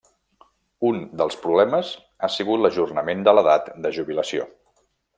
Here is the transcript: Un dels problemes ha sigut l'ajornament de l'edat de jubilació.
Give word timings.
Un 0.91 0.97
dels 1.21 1.37
problemes 1.43 1.93
ha 2.21 2.31
sigut 2.39 2.65
l'ajornament 2.65 3.25
de 3.31 3.39
l'edat 3.41 3.73
de 3.87 3.97
jubilació. 4.01 4.53